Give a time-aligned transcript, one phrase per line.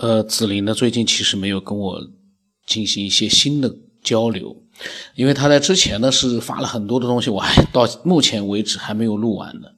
[0.00, 2.00] 呃，子林呢，最近其实没有跟我
[2.66, 3.70] 进行一些新的
[4.02, 4.56] 交流，
[5.14, 9.68] 因为他在之前呢是发了很多的东西，我还到目前为止还没有录完呢。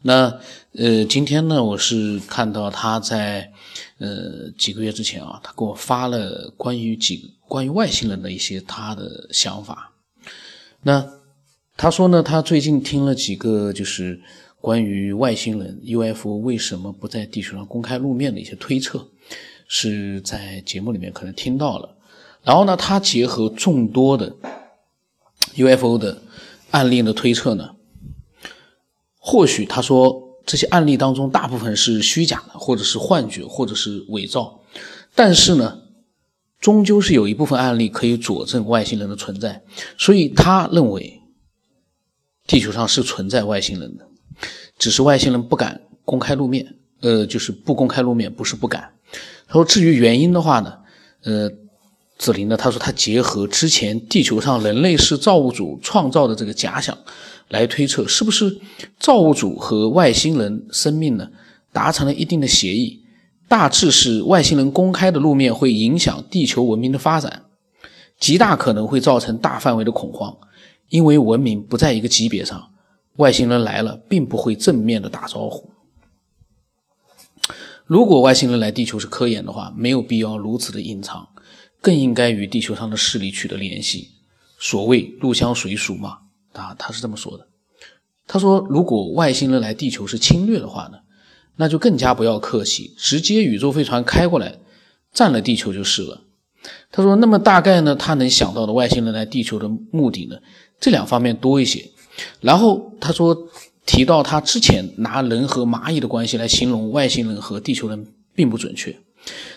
[0.00, 0.40] 那
[0.72, 3.52] 呃，今天呢，我是看到他在
[3.98, 9.92] 呃几个月之前啊，他给我发了关于几关于外星人的一些他的想法。
[10.84, 11.06] 那
[11.76, 14.18] 他说呢，他最近听了几个就是
[14.62, 19.06] 关于外星人 UFO 为什么不在地球上公开露面的一些推测。
[19.66, 21.96] 是在节目里面可能听到了，
[22.42, 24.34] 然后呢，他结合众多的
[25.56, 26.22] UFO 的
[26.70, 27.74] 案例的推测呢，
[29.18, 34.60] 或许他说这些案例当中大部分是虚假的，或者是幻觉，或者是伪造，
[35.14, 35.82] 但是呢，
[36.60, 39.62] 终究是有一部分案例可以佐证外星人的存在，
[39.96, 41.22] 所以他认为
[42.46, 44.06] 地球上是存在外星人的，
[44.78, 48.92] 只是外星人不敢公开露面，呃，就是不公开露面，不是不敢。
[49.54, 50.74] 他说：“至于原因的话呢，
[51.22, 51.48] 呃，
[52.18, 56.98] 子林呢，他说他结合之前地球上人类是造物主创造的这个假想，
[57.50, 58.58] 来推测是不是
[58.98, 61.28] 造物主和外星人生命呢
[61.72, 63.04] 达成了一定的协议，
[63.46, 67.44] 大致是外星人公开的露面会影响地球文明的发展，
[68.18, 70.36] 极大可能会造成大范围的恐慌，
[70.88, 72.60] 因为文明不在一个级别上，
[73.18, 75.70] 外星人来了并不会正面的打招呼。”
[77.86, 81.28] 如果外星人来地球是科研的话，没有必要如此的隐藏，
[81.82, 84.12] 更应该与地球上的势力取得联系。
[84.58, 86.20] 所谓入乡随俗嘛，
[86.54, 87.46] 啊，他是这么说的。
[88.26, 91.00] 他说，如果外星人来地球是侵略的话呢，
[91.56, 94.58] 那就更加不要客气，直接宇宙飞船开过来，
[95.12, 96.22] 占了地球就是了。
[96.90, 100.38] 他说，那么大概呢，他能想到的外星人来地球的目的呢，
[100.80, 101.90] 这两方面多一些。
[102.40, 103.48] 然后他说。
[103.86, 108.98] 提到他之前拿人和蚂蚁的关系来形容外星人和地球人并不准确。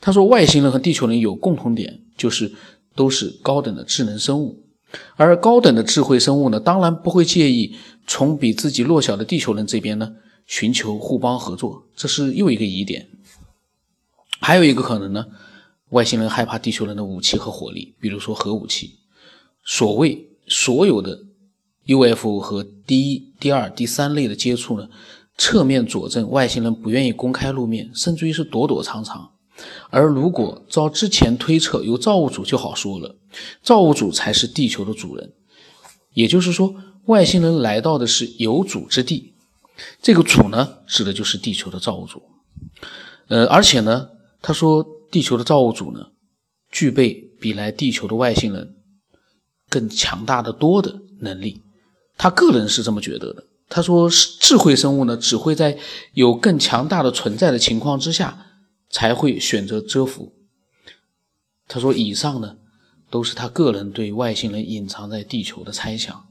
[0.00, 2.52] 他说外星人和地球人有共同点，就是
[2.94, 4.62] 都是高等的智能生物，
[5.16, 7.74] 而高等的智慧生物呢，当然不会介意
[8.06, 10.14] 从比自己弱小的地球人这边呢
[10.46, 13.08] 寻求互帮合作，这是又一个疑点。
[14.40, 15.26] 还有一个可能呢，
[15.90, 18.98] 外星人害怕地球人的武器和火力，比如说核武器。
[19.64, 21.18] 所谓所有的。
[21.86, 24.88] UFO 和第一、第二、第三类的接触呢，
[25.36, 29.30] 侧面佐证外星人不愿意公开露面，甚至于是躲躲藏藏。
[29.90, 33.16] 而如果照之前推测，有造物主就好说了，
[33.62, 35.32] 造物主才是地球的主人。
[36.14, 36.74] 也就是说，
[37.06, 39.34] 外星人来到的是有主之地，
[40.00, 42.22] 这个主呢，指的就是地球的造物主。
[43.28, 44.08] 呃，而且呢，
[44.40, 46.06] 他说地球的造物主呢，
[46.70, 48.76] 具备比来地球的外星人
[49.68, 51.62] 更强大的多的能力。
[52.16, 53.44] 他个人是这么觉得的。
[53.68, 55.78] 他说：“智慧生物呢，只会在
[56.12, 58.46] 有更强大的存在的情况之下，
[58.90, 60.34] 才会选择蛰伏。”
[61.66, 62.58] 他说：“以上呢，
[63.08, 66.26] 都是他个人对外星人隐藏在地球的猜想。”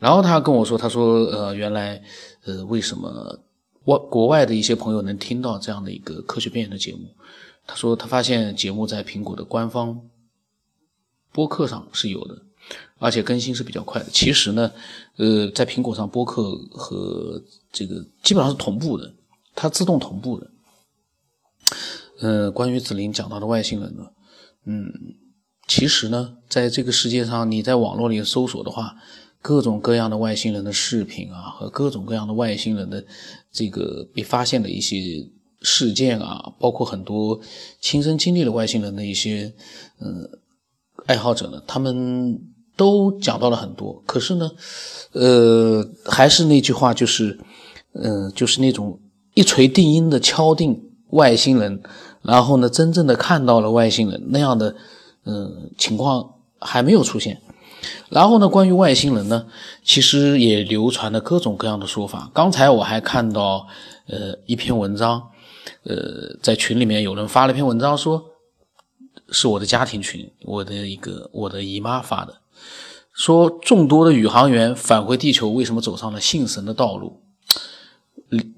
[0.00, 2.02] 然后他跟我说：“他说，呃，原来，
[2.46, 3.38] 呃，为什么
[3.84, 7.14] 外国外的一些朋友能听到这样的一个科学边缘的节目？
[7.66, 10.00] 他说他发现节目在苹果的官方
[11.32, 12.44] 播客上是有的。”
[12.98, 14.08] 而且更新是比较快的。
[14.12, 14.70] 其实呢，
[15.16, 17.42] 呃，在苹果上播客和
[17.72, 19.14] 这个基本上是同步的，
[19.54, 20.50] 它自动同步的。
[22.20, 24.10] 呃，关于子林讲到的外星人呢，
[24.66, 24.92] 嗯，
[25.66, 28.94] 其实呢，在这个世界上，你在网络里搜索的话，
[29.40, 33.02] 各种各样的外星人的视频啊，和各种各样的外星人的
[33.50, 35.26] 这个被发现的一些
[35.62, 37.40] 事件啊，包括很多
[37.80, 39.54] 亲身经历的外星人的一些
[40.00, 40.28] 嗯
[41.06, 42.49] 爱好者呢，他们。
[42.80, 44.50] 都讲到了很多，可是呢，
[45.12, 47.38] 呃，还是那句话，就是，
[47.92, 48.98] 嗯，就是那种
[49.34, 51.82] 一锤定音的敲定外星人，
[52.22, 54.74] 然后呢，真正的看到了外星人那样的，
[55.26, 57.42] 嗯，情况还没有出现。
[58.08, 59.44] 然后呢，关于外星人呢，
[59.84, 62.30] 其实也流传了各种各样的说法。
[62.32, 63.66] 刚才我还看到，
[64.06, 65.22] 呃，一篇文章，
[65.84, 65.94] 呃，
[66.42, 68.24] 在群里面有人发了一篇文章，说
[69.28, 72.40] 是我的家庭群，我的一个我的姨妈发的。
[73.20, 77.20] 说众多的宇航员返回地球，为什么走上了信神的道路？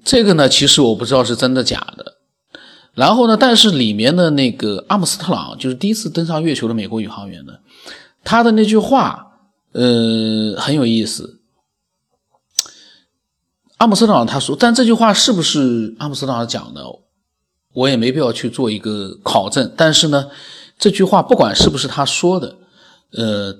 [0.05, 2.19] 这个呢，其实我不知道是真的假的。
[2.93, 7.55] 然后呢，但是里面的那个阿姆斯特朗，就是第一次登上月球的美国宇航员呢，
[8.23, 9.33] 他的那句话，
[9.73, 11.41] 呃，很有意思。
[13.79, 16.85] 阿姆斯特朗他说，但这句话是不是阿姆斯特朗讲的，
[17.73, 19.69] 我也没必要去做一个考证。
[19.75, 20.29] 但是呢，
[20.79, 22.55] 这句话不管是不是他说的，
[23.11, 23.53] 呃。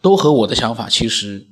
[0.00, 1.46] 都和我的想法其实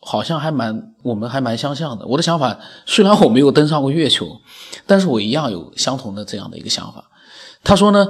[0.00, 2.06] 好像还蛮我们还蛮相像的。
[2.06, 4.40] 我的想法虽然我没有登上过月球，
[4.86, 7.10] 但是我一样有相同的这样的一个想法。
[7.64, 8.06] 他说呢，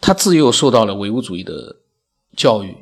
[0.00, 1.76] 他自幼受到了唯物主义的
[2.36, 2.76] 教育，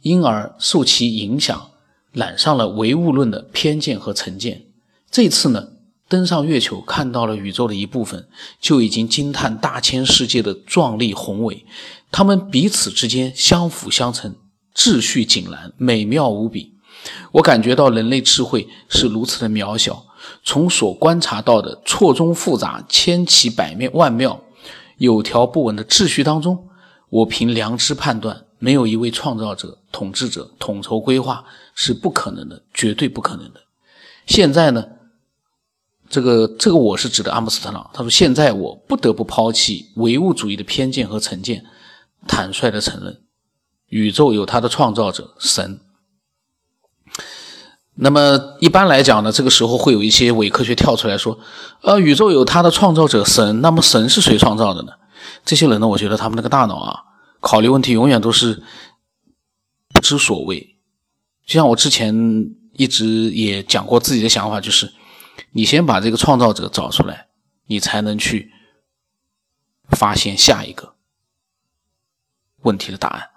[0.00, 1.70] 因而受其影响，
[2.12, 4.64] 染上了唯物论的偏见和成见。
[5.10, 5.68] 这次呢，
[6.08, 8.26] 登上月球，看到了宇宙的一部分，
[8.60, 11.66] 就已经惊叹大千世界的壮丽宏伟。
[12.10, 14.34] 他们彼此之间相辅相成，
[14.78, 16.72] 秩序井然，美妙无比。
[17.32, 20.06] 我感觉到人类智慧是如此的渺小，
[20.44, 24.40] 从所观察到的错综复杂、千奇百面、万妙、
[24.98, 26.68] 有条不紊的秩序当中，
[27.08, 31.44] 我凭良知判断，没有一位创造者、统治者统筹规划
[31.74, 33.60] 是不可能的，绝对不可能的。
[34.26, 34.84] 现在呢？
[36.10, 37.90] 这个这个我是指的阿姆斯特朗。
[37.92, 41.62] 他说：“现在我不得不抛弃唯物主义的偏见和成见，
[42.26, 43.20] 坦率地承认，
[43.88, 45.80] 宇宙有它的创造者神。
[47.94, 51.38] 那么一般来讲呢，这个时候会有一些伪科学跳出来说：，
[51.82, 54.92] 呃，宇宙有它的创造者神，那么神是谁创造的呢？
[55.44, 57.02] 这些人呢，我觉得他们那个大脑啊，
[57.40, 58.62] 考虑问题永远都是
[59.92, 60.76] 不知所谓。
[61.44, 62.14] 就像我之前
[62.74, 64.92] 一直也讲过自己的想法，就是。”
[65.52, 67.28] 你先把这个创造者找出来，
[67.66, 68.52] 你才能去
[69.90, 70.94] 发现下一个
[72.62, 73.30] 问题的答案。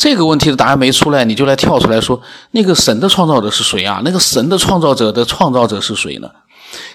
[0.00, 4.00] 这个问题的答案没出来，你就来跳出来说那个神的创造者是谁啊？
[4.02, 6.30] 那个神的创造者的创造者是谁呢？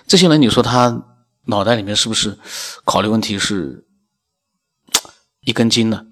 [0.07, 1.03] 这些人，你说他
[1.45, 2.39] 脑袋里面是不是
[2.83, 3.85] 考虑问题是
[5.41, 6.03] 一根筋呢？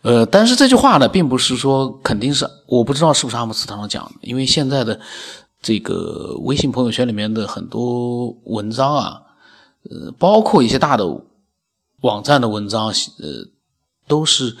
[0.00, 4.98] 呃，但是这句话呢，并不是说肯定是，我不知道是不是阿姆斯特朗讲的，因为现在的。
[5.64, 9.22] 这个微信朋友圈里面的很多文章啊，
[9.88, 11.06] 呃，包括一些大的
[12.00, 13.46] 网站的文章，呃，
[14.08, 14.56] 都是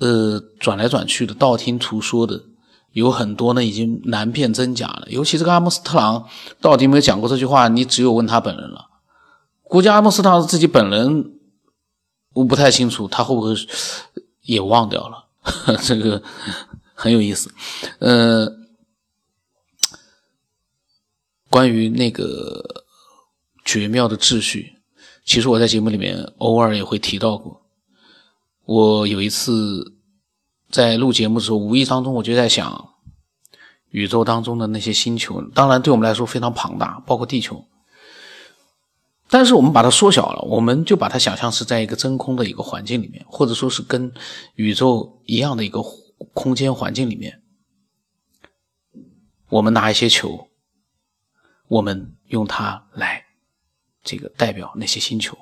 [0.00, 2.42] 呃转来转去的，道听途说的，
[2.92, 5.06] 有很多呢已经难辨真假了。
[5.08, 6.26] 尤其这个阿姆斯特朗
[6.60, 8.86] 到底没有讲过这句话，你只有问他本人了。
[9.62, 11.32] 估计阿姆斯特朗自己本人，
[12.32, 13.54] 我不太清楚，他会不会
[14.42, 15.26] 也忘掉了？
[15.82, 16.22] 这个
[16.94, 17.52] 很有意思，
[18.00, 18.58] 呃。
[21.48, 22.84] 关于那个
[23.64, 24.74] 绝妙的秩序，
[25.24, 27.59] 其实我在节目里面偶尔也会提到过。
[28.70, 29.96] 我有一次
[30.70, 32.94] 在录节目的时候，无意当中我就在想，
[33.88, 37.66] 宇宙当中的那些星球，当然对我们来说非常庞大，包括地球。
[39.28, 44.12] 但是我们把它缩小了，我们就把它想象是在一个真空的一个环境里面，或者说是跟
[44.54, 45.82] 宇宙一样的一个
[46.32, 47.42] 空间环境里面，
[49.48, 50.46] 我们拿一些球。
[51.66, 53.24] 我们用它来，
[54.04, 55.36] 这个代表那些星球。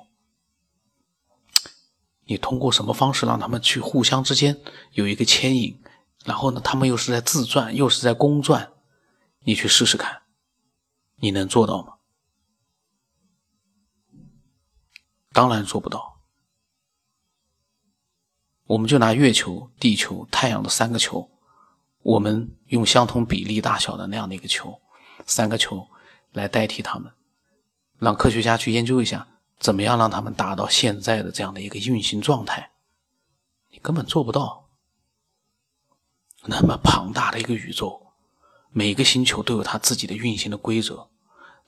[2.29, 4.57] 你通过什么方式让他们去互相之间
[4.93, 5.77] 有一个牵引？
[6.25, 8.71] 然后呢，他们又是在自转，又是在公转，
[9.41, 10.23] 你去试试看，
[11.17, 11.95] 你能做到吗？
[15.33, 16.21] 当然做不到。
[18.67, 21.31] 我们就拿月球、地球、太阳的三个球，
[22.03, 24.81] 我们用相同比例大小的那样的一个球，
[25.27, 25.89] 三个球。
[26.33, 27.11] 来代替它们，
[27.99, 29.27] 让科学家去研究一下，
[29.59, 32.71] 怎么样让他们达到现在的这样的一个运行状态？
[33.71, 34.69] 你根本做不到。
[36.45, 38.13] 那么庞大的一个宇宙，
[38.71, 41.11] 每个星球都有它自己的运行的规则，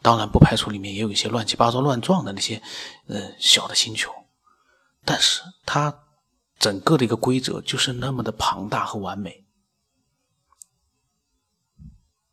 [0.01, 2.63] 当然不排除里面也有一些乱七八糟、乱撞的那些
[3.07, 4.13] 呃小的星球，
[5.05, 6.05] 但是它
[6.59, 9.45] 整个的一个规则就是那么的庞大和完美。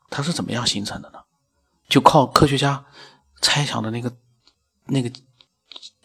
[0.10, 1.20] 它是怎么样形成的呢？
[1.90, 2.86] 就靠科学家
[3.42, 4.16] 猜想的那个
[4.86, 5.12] 那个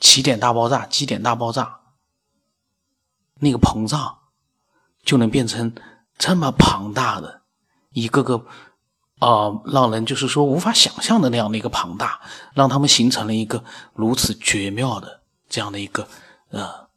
[0.03, 1.81] 起点大爆炸、基点大爆炸，
[3.37, 4.19] 那个膨胀
[5.05, 5.73] 就能变成
[6.19, 7.43] 这么庞大的
[7.91, 8.45] 一个个
[9.21, 12.21] 啊，让人就是说无法想象的那样的一个庞大，
[12.53, 16.09] 让他们形成了一个如此绝妙的这样的一个
[16.49, 16.89] 呃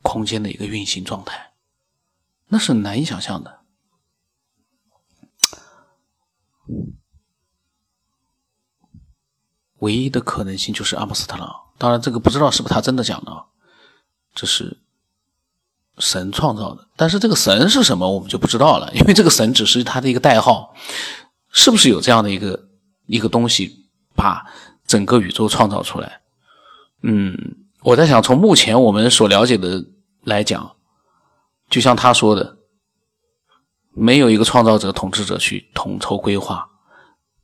[0.00, 1.52] 空间的一个运行状态，
[2.46, 3.60] 那是难以想象的。
[9.82, 13.44] 唯一的可能性就是阿姆斯特朗，当然这个不知道是不是他真的讲的，
[14.32, 14.78] 这是
[15.98, 20.72] 神创造的，但是这个神是什么我们就不知道了， 因为这个神只是他的一个代号，
[21.50, 22.68] 是不是有这样的一个
[23.06, 24.44] 一个东西把
[24.86, 26.20] 整个宇宙创造出来？
[27.02, 27.36] 嗯，
[27.82, 29.84] 我在想，从目前我们所了解的
[30.22, 30.76] 来讲，
[31.68, 32.56] 就像他说的，
[33.90, 36.68] 没有一个创造者、统治者去统筹规划，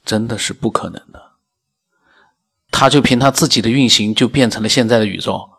[0.04, 1.27] 真的是不可能的。
[2.78, 5.50] 他就凭他自己的运行，就变成了现在的宇宙。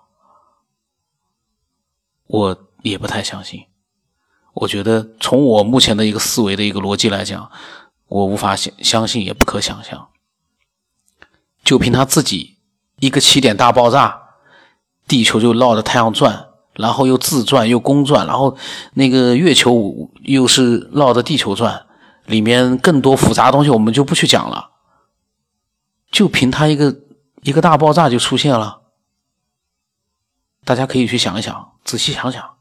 [2.28, 3.66] 我也不太相信。
[4.54, 7.52] 我觉得从我目前的一个思维的一个逻辑来讲，
[8.08, 10.08] 我无法相相信，也不可想象。
[11.66, 12.56] 就凭他自己
[13.02, 14.22] 一个起点大爆炸，
[15.06, 18.56] 地球就绕着太阳转，然后又自转又公转，然后
[18.94, 21.86] 那个月球又是绕着地球转，
[22.28, 24.70] 里面更多复杂的东西我们就不去讲了。
[26.10, 26.96] 就凭他一个
[27.41, 28.81] 一个大爆炸就出现了，
[30.65, 32.58] 大家可以去想一想，仔细想想，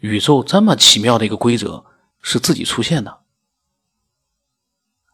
[0.00, 1.84] 宇宙这么奇妙的一个规则
[2.20, 3.20] 是自己出现的，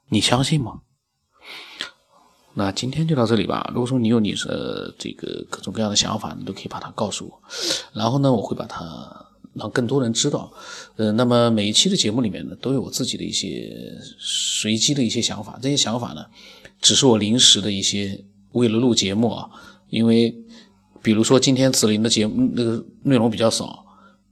[0.08, 0.80] 你相信吗？
[2.54, 3.70] 那今天就到这里吧。
[3.72, 7.40] 如果说你有你的这个各种各样的想法，你都可以把它告诉我。
[7.92, 8.84] 然后呢，我会把它
[9.54, 10.52] 让更多人知道。
[10.96, 15.56] 呃，那么每一期的节目里面呢，都有我自己的一些随机的一些想法。
[15.62, 16.26] 这些想法呢，
[16.80, 19.50] 只是我临时的一些为了录节目啊。
[19.88, 20.36] 因为
[21.02, 23.86] 比如说今天子林的节目那个内容比较少，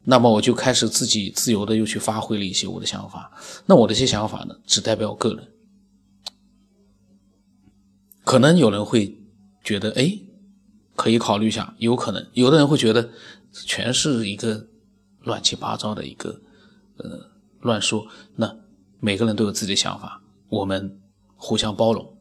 [0.05, 3.33] 那么我就开始自己自由的又去发挥了一些我的想法。
[3.65, 5.49] 那我的一些想法呢，只代表我个人。
[8.23, 9.17] 可能有人会
[9.65, 10.19] 觉得，哎，
[10.95, 11.75] 可以考虑一下。
[11.79, 13.09] 有可能，有的人会觉得，
[13.53, 14.67] 全是一个
[15.21, 16.41] 乱七八糟的一个，
[16.99, 17.31] 呃，
[17.61, 18.07] 乱说。
[18.35, 18.55] 那
[19.01, 21.01] 每个人都有自己的想法，我们
[21.37, 22.19] 互相包容，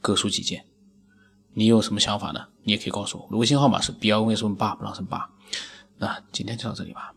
[0.00, 0.64] 各抒己见。
[1.54, 2.46] 你有什么想法呢？
[2.62, 3.38] 你也可以告诉我。
[3.38, 5.30] 微信号码是 b 幺 v 什么八不让什么八。
[5.98, 7.14] 那今天就到这里吧。